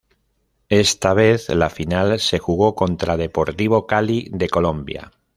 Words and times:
Esta 0.69 1.13
vez 1.13 1.47
la 1.49 1.69
final 1.69 2.19
se 2.19 2.39
jugó 2.39 2.73
contra 2.73 3.17
Deportivo 3.17 3.85
Cali 3.85 4.31
de 4.33 4.49
Colombia. 4.49 5.11